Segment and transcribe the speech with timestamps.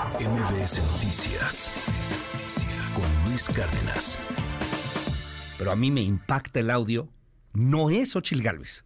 [0.00, 1.70] MBS Noticias
[2.94, 4.18] con Luis Cárdenas.
[5.58, 7.06] Pero a mí me impacta el audio.
[7.52, 8.84] No es Ochil Gálvez,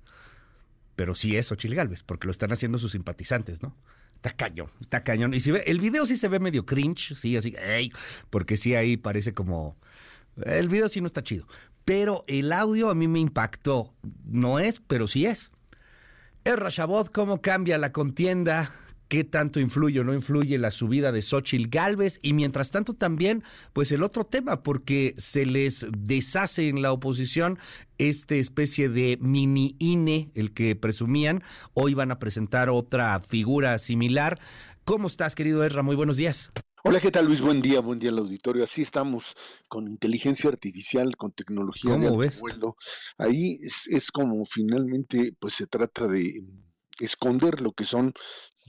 [0.96, 3.77] pero sí es Ochil Gálvez, porque lo están haciendo sus simpatizantes, ¿no?
[4.16, 5.35] Está cañón, está cañón.
[5.35, 7.92] Y si ve, el video sí se ve medio cringe, sí, así, ey,
[8.28, 9.76] porque sí ahí parece como.
[10.44, 11.46] El video sí no está chido.
[11.85, 13.94] Pero el audio a mí me impactó.
[14.24, 15.53] No es, pero sí es.
[16.42, 18.73] Es Rashabot, ¿cómo cambia la contienda?
[19.09, 22.19] ¿Qué tanto influye o no influye la subida de Xochitl Galvez?
[22.23, 27.59] Y mientras tanto también, pues el otro tema, porque se les deshace en la oposición
[27.98, 31.43] esta especie de mini INE, el que presumían.
[31.75, 34.41] Hoy van a presentar otra figura similar.
[34.85, 35.83] ¿Cómo estás, querido Ezra?
[35.83, 36.53] Muy buenos días.
[36.87, 37.41] Hola, ¿qué tal Luis?
[37.41, 38.62] Buen día, buen día al auditorio.
[38.62, 39.34] Así estamos
[39.69, 42.41] con inteligencia artificial, con tecnología de ves?
[42.41, 42.77] vuelo.
[43.17, 46.43] Ahí es, como finalmente pues se trata de
[47.01, 48.12] esconder lo que son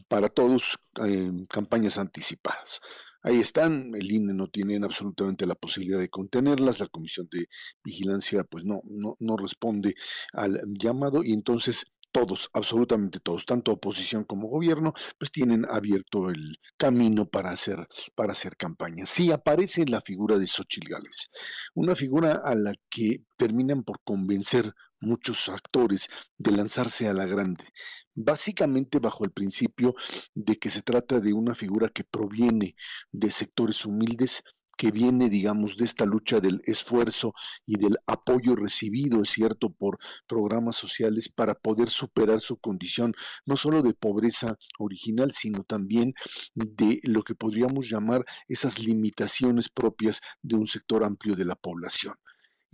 [0.07, 2.79] para todos eh, campañas anticipadas.
[3.21, 7.47] Ahí están, el INE no tiene absolutamente la posibilidad de contenerlas, la Comisión de
[7.83, 9.95] Vigilancia pues no, no, no responde
[10.33, 16.59] al llamado y entonces todos, absolutamente todos, tanto oposición como gobierno, pues tienen abierto el
[16.77, 19.05] camino para hacer, para hacer campaña.
[19.05, 21.29] Sí aparece la figura de Xochitl Gales,
[21.73, 24.73] una figura a la que terminan por convencer
[25.05, 27.65] muchos actores de lanzarse a la grande,
[28.13, 29.95] básicamente bajo el principio
[30.33, 32.75] de que se trata de una figura que proviene
[33.11, 34.43] de sectores humildes,
[34.77, 37.33] que viene, digamos, de esta lucha del esfuerzo
[37.65, 43.13] y del apoyo recibido, es cierto, por programas sociales para poder superar su condición,
[43.45, 46.13] no solo de pobreza original, sino también
[46.55, 52.15] de lo que podríamos llamar esas limitaciones propias de un sector amplio de la población.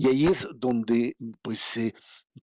[0.01, 1.77] Y ahí es donde, pues,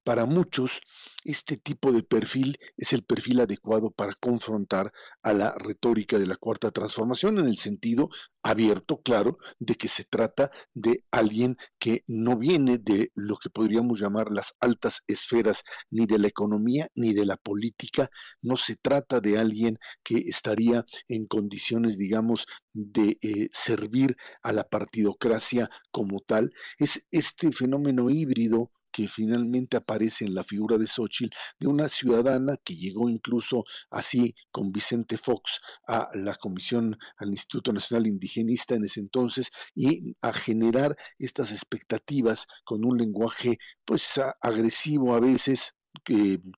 [0.04, 0.80] para muchos,
[1.24, 6.36] este tipo de perfil es el perfil adecuado para confrontar a la retórica de la
[6.36, 8.08] cuarta transformación en el sentido
[8.42, 14.00] abierto, claro, de que se trata de alguien que no viene de lo que podríamos
[14.00, 19.20] llamar las altas esferas ni de la economía ni de la política, no se trata
[19.20, 26.50] de alguien que estaría en condiciones, digamos, de eh, servir a la partidocracia como tal,
[26.78, 32.56] es este fenómeno híbrido que finalmente aparece en la figura de Xochitl, de una ciudadana
[32.64, 38.84] que llegó incluso así con Vicente Fox a la Comisión, al Instituto Nacional Indigenista en
[38.84, 45.74] ese entonces, y a generar estas expectativas con un lenguaje pues agresivo a veces,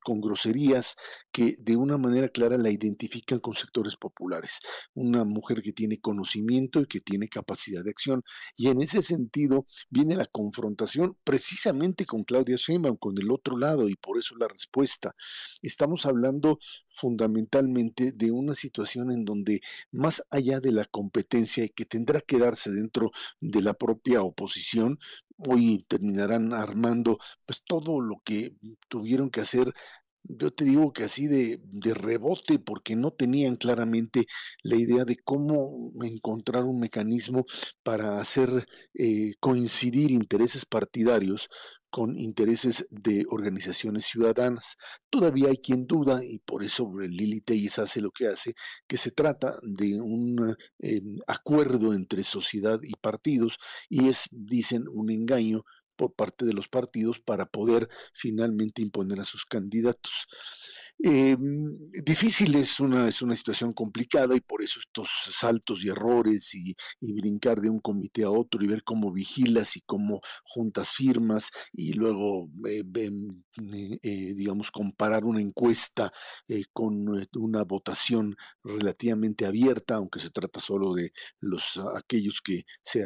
[0.04, 0.96] con groserías
[1.32, 4.60] que de una manera clara la identifican con sectores populares.
[4.94, 8.22] Una mujer que tiene conocimiento y que tiene capacidad de acción.
[8.56, 13.88] Y en ese sentido viene la confrontación precisamente con Claudia Sheinbaum, con el otro lado,
[13.88, 15.14] y por eso la respuesta.
[15.62, 16.58] Estamos hablando
[16.90, 19.60] fundamentalmente de una situación en donde
[19.90, 23.10] más allá de la competencia y que tendrá que darse dentro
[23.40, 24.98] de la propia oposición,
[25.46, 28.54] hoy terminarán armando pues todo lo que
[28.88, 29.72] tuvieron que hacer
[30.24, 34.26] yo te digo que así de, de, rebote, porque no tenían claramente
[34.62, 37.46] la idea de cómo encontrar un mecanismo
[37.82, 41.48] para hacer eh, coincidir intereses partidarios
[41.90, 44.76] con intereses de organizaciones ciudadanas.
[45.10, 48.54] Todavía hay quien duda, y por eso Lili Telles hace lo que hace,
[48.86, 53.58] que se trata de un em, acuerdo entre sociedad y partidos,
[53.88, 55.64] y es, dicen, un engaño
[56.00, 60.28] por parte de los partidos para poder finalmente imponer a sus candidatos.
[61.02, 61.34] Eh,
[62.04, 66.74] difícil es una, es una situación complicada y por eso estos saltos y errores y,
[67.00, 71.92] brincar de un comité a otro y ver cómo vigilas y cómo juntas firmas y
[71.94, 72.82] luego, eh,
[74.02, 76.12] eh, digamos, comparar una encuesta
[76.72, 83.04] con una votación relativamente abierta, aunque se trata solo de los aquellos que se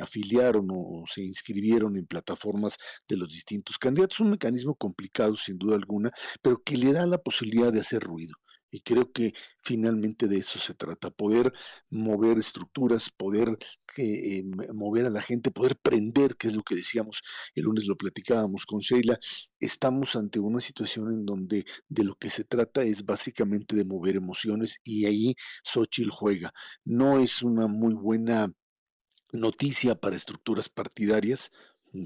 [0.00, 2.78] afiliaron o se inscribieron en plataformas
[3.08, 4.20] de los distintos candidatos.
[4.20, 6.10] Un mecanismo complicado, sin duda alguna,
[6.40, 8.34] pero que le da la posibilidad posibilidad de hacer ruido.
[8.74, 11.52] Y creo que finalmente de eso se trata, poder
[11.90, 13.58] mover estructuras, poder
[13.98, 14.42] eh,
[14.72, 17.20] mover a la gente, poder prender, que es lo que decíamos
[17.54, 19.18] el lunes, lo platicábamos con Sheila.
[19.60, 24.16] Estamos ante una situación en donde de lo que se trata es básicamente de mover
[24.16, 25.34] emociones y ahí
[25.64, 26.52] Xochitl juega.
[26.84, 28.52] No es una muy buena
[29.32, 31.50] noticia para estructuras partidarias,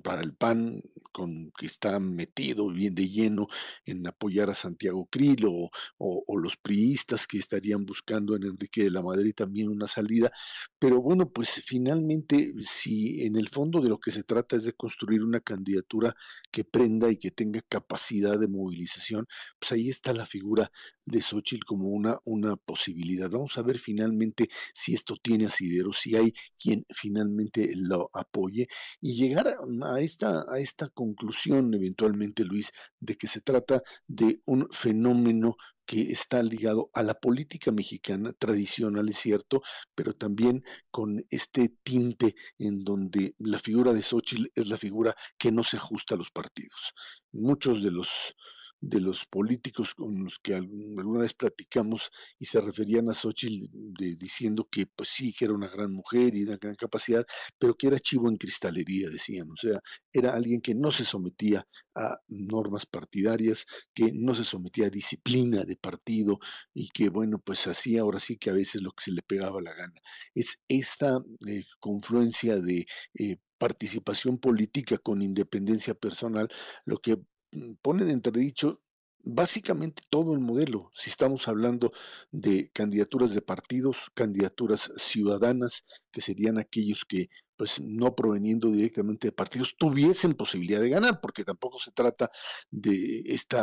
[0.03, 3.47] para el PAN, con, que está metido bien de lleno
[3.85, 8.91] en apoyar a Santiago Krill o, o, los priistas que estarían buscando en Enrique de
[8.91, 10.31] la Madrid también una salida.
[10.79, 14.75] Pero bueno, pues finalmente, si en el fondo de lo que se trata es de
[14.75, 16.15] construir una candidatura
[16.51, 19.27] que prenda y que tenga capacidad de movilización,
[19.59, 20.71] pues ahí está la figura
[21.07, 23.31] de Xochitl como una, una posibilidad.
[23.31, 28.69] Vamos a ver finalmente si esto tiene asidero, si hay quien finalmente lo apoye
[29.01, 34.69] y llegar a esta, a esta conclusión eventualmente, Luis, de que se trata de un
[34.73, 35.57] fenómeno
[35.87, 39.63] que está ligado a la política mexicana tradicional, es cierto,
[39.95, 45.53] pero también con este tinte en donde la figura de Xochitl es la figura que
[45.53, 46.93] no se ajusta a los partidos.
[47.31, 48.35] Muchos de los
[48.81, 54.17] de los políticos con los que alguna vez platicamos y se referían a Xochitl de,
[54.17, 57.25] diciendo que pues sí, que era una gran mujer y una gran capacidad,
[57.59, 59.51] pero que era chivo en cristalería, decían.
[59.51, 59.81] O sea,
[60.13, 65.65] era alguien que no se sometía a normas partidarias, que no se sometía a disciplina
[65.65, 66.39] de partido
[66.75, 69.61] y que, bueno, pues hacía ahora sí que a veces lo que se le pegaba
[69.63, 70.01] la gana.
[70.35, 72.87] Es esta eh, confluencia de
[73.19, 76.49] eh, participación política con independencia personal
[76.85, 77.19] lo que
[77.53, 78.83] Mm, ponen en entredicho
[79.29, 80.91] básicamente todo el modelo.
[80.95, 81.93] Si estamos hablando
[82.31, 89.33] de candidaturas de partidos, candidaturas ciudadanas, que serían aquellos que, pues no proveniendo directamente de
[89.33, 92.31] partidos, tuviesen posibilidad de ganar, porque tampoco se trata
[92.71, 93.57] de este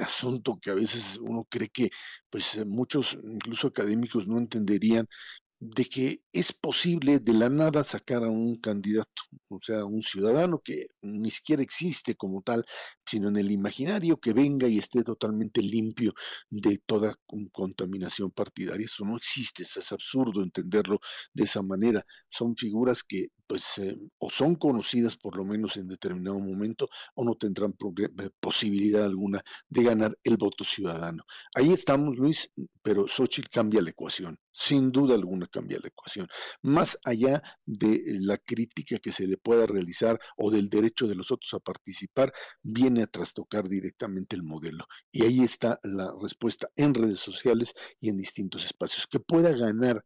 [0.00, 1.90] asunto que a veces uno cree que,
[2.30, 5.08] pues muchos, incluso académicos, no entenderían,
[5.60, 10.60] de que es posible de la nada sacar a un candidato, o sea, un ciudadano
[10.62, 12.64] que ni siquiera existe como tal,
[13.04, 16.14] sino en el imaginario que venga y esté totalmente limpio
[16.50, 17.16] de toda
[17.52, 18.86] contaminación partidaria.
[18.86, 21.00] Eso no existe, es absurdo entenderlo
[21.34, 22.04] de esa manera.
[22.28, 27.24] Son figuras que pues eh, o son conocidas por lo menos en determinado momento o
[27.24, 31.24] no tendrán eh, posibilidad alguna de ganar el voto ciudadano.
[31.54, 32.50] Ahí estamos, Luis,
[32.82, 36.26] pero Xochitl cambia la ecuación, sin duda alguna cambia la ecuación.
[36.62, 41.30] Más allá de la crítica que se le pueda realizar o del derecho de los
[41.30, 44.86] otros a participar, viene a trastocar directamente el modelo.
[45.12, 49.06] Y ahí está la respuesta en redes sociales y en distintos espacios.
[49.06, 50.04] Que pueda ganar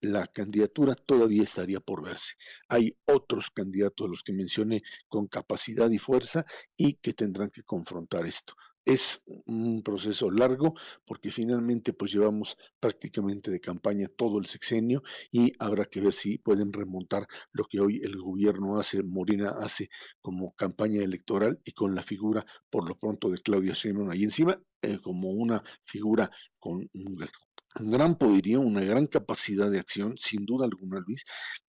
[0.00, 2.34] la candidatura todavía estaría por verse.
[2.68, 6.44] Hay otros candidatos, a los que mencioné, con capacidad y fuerza
[6.76, 8.54] y que tendrán que confrontar esto.
[8.84, 15.52] Es un proceso largo porque finalmente pues llevamos prácticamente de campaña todo el sexenio y
[15.58, 19.90] habrá que ver si pueden remontar lo que hoy el gobierno hace, Morena hace
[20.22, 24.58] como campaña electoral y con la figura por lo pronto de Claudia Sheinbaum ahí encima
[24.82, 27.18] eh, como una figura con un
[27.80, 31.24] gran poderío, una gran capacidad de acción, sin duda alguna, Luis,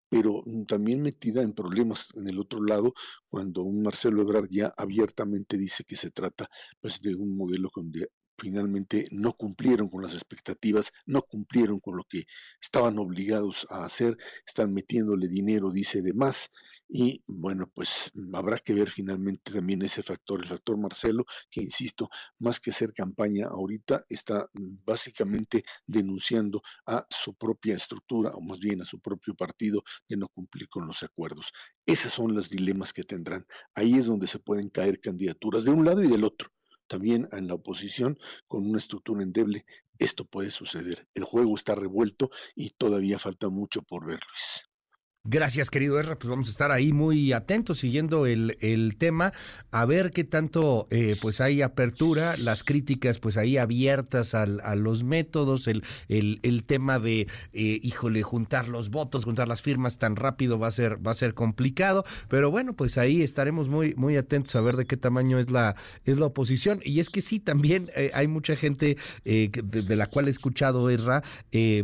[0.09, 2.95] pero también metida en problemas en el otro lado,
[3.29, 6.49] cuando un Marcelo Ebrard ya abiertamente dice que se trata
[6.81, 8.09] pues, de un modelo donde
[8.39, 12.25] finalmente no cumplieron con las expectativas, no cumplieron con lo que
[12.61, 16.51] estaban obligados a hacer, están metiéndole dinero, dice, de más,
[16.89, 22.09] y bueno, pues habrá que ver finalmente también ese factor, el factor Marcelo, que insisto,
[22.39, 28.81] más que hacer campaña ahorita, está básicamente denunciando a su propia estructura, o más bien
[28.81, 31.53] a su propio partido, de no cumplir con los acuerdos.
[31.85, 33.47] Esos son los dilemas que tendrán.
[33.75, 36.49] Ahí es donde se pueden caer candidaturas de un lado y del otro.
[36.89, 38.19] También en la oposición,
[38.49, 39.65] con una estructura endeble,
[39.99, 41.07] esto puede suceder.
[41.15, 44.68] El juego está revuelto y todavía falta mucho por ver, Luis.
[45.31, 46.19] Gracias, querido Erra.
[46.19, 49.35] Pues vamos a estar ahí muy atentos siguiendo el, el tema,
[49.71, 54.75] a ver qué tanto eh, pues hay apertura, las críticas pues ahí abiertas al, a
[54.75, 59.99] los métodos, el, el, el tema de, eh, híjole, juntar los votos, juntar las firmas
[59.99, 63.95] tan rápido va a ser, va a ser complicado, pero bueno, pues ahí estaremos muy,
[63.97, 65.77] muy atentos a ver de qué tamaño es la,
[66.07, 66.81] es la oposición.
[66.83, 70.89] Y es que sí, también eh, hay mucha gente de, de, la cual he escuchado,
[70.89, 71.23] Erra,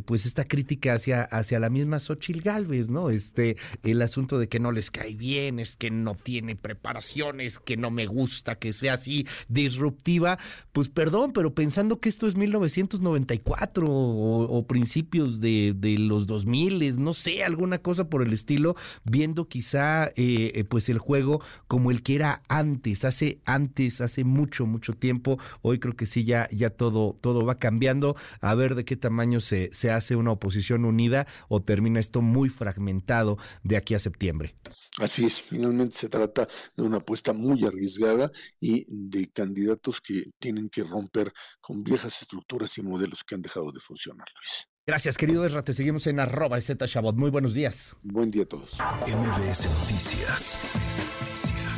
[0.06, 3.11] pues esta crítica hacia, hacia la misma Xochil Galvez, ¿no?
[3.11, 7.59] Es, este, el asunto de que no les cae bien, es que no tiene preparaciones,
[7.59, 10.38] que no me gusta que sea así disruptiva,
[10.73, 17.45] pues perdón, pero pensando que esto es 1994 o, principios de, los 2000, no sé,
[17.45, 22.16] alguna cosa por el estilo, viendo quizá eh, eh, pues el juego como el que
[22.16, 27.16] era antes, hace antes, hace mucho, mucho tiempo, hoy creo que sí, ya, ya todo,
[27.21, 31.62] todo va cambiando, a ver de qué tamaño se, se hace una oposición unida o
[31.62, 33.13] termina esto muy fragmentado
[33.62, 34.56] de aquí a septiembre.
[35.00, 38.30] Así es, finalmente se trata de una apuesta muy arriesgada
[38.61, 43.73] y de candidatos que tienen que romper con viejas estructuras y modelos que han dejado
[43.73, 44.68] de funcionar, Luis.
[44.87, 45.64] Gracias, querido Esra.
[45.64, 47.16] Te seguimos en arroba Shabot.
[47.16, 47.97] Muy buenos días.
[48.02, 48.76] Buen día a todos.
[49.06, 50.59] MBS Noticias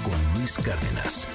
[0.02, 1.28] con Luis Cárdenas.